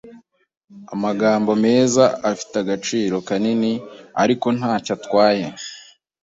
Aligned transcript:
Amagambo 0.93 1.51
meza 1.65 2.03
afite 2.31 2.53
agaciro 2.63 3.15
kanini, 3.27 3.71
ariko 4.23 4.47
ntacyo 4.57 4.91
atwaye. 4.97 5.45